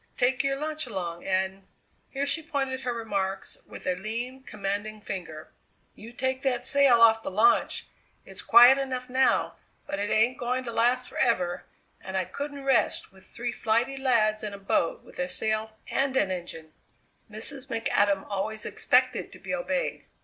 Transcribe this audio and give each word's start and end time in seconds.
Take 0.17 0.43
your 0.43 0.55
lunch 0.57 0.87
along 0.87 1.25
and" 1.25 1.67
Here 2.09 2.25
she 2.25 2.41
pointed 2.41 2.81
her 2.81 2.91
remarks 2.91 3.59
with 3.67 3.85
a 3.85 3.93
lean, 3.93 4.41
commanding 4.41 4.99
finger: 4.99 5.51
"You 5.93 6.11
take 6.11 6.41
that 6.41 6.63
sail 6.63 7.01
off 7.01 7.21
the 7.21 7.29
launch! 7.29 7.85
It's 8.25 8.41
quiet 8.41 8.79
enough 8.79 9.11
now, 9.11 9.57
but 9.85 9.99
it 9.99 10.09
ain't 10.09 10.39
going 10.39 10.63
to 10.63 10.71
last 10.71 11.07
forever, 11.07 11.65
and 12.03 12.17
I 12.17 12.25
couldn't 12.25 12.65
rest 12.65 13.11
with 13.11 13.27
three 13.27 13.51
flighty 13.51 13.95
lads 13.95 14.41
in 14.43 14.55
a 14.55 14.57
boat 14.57 15.03
with 15.03 15.19
a 15.19 15.29
sail 15.29 15.77
and 15.91 16.17
an 16.17 16.31
engine." 16.31 16.73
Mrs. 17.29 17.67
McAdam 17.67 18.25
always 18.27 18.65
expected 18.65 19.31
to 19.31 19.37
be 19.37 19.53
obeyed. 19.53 20.05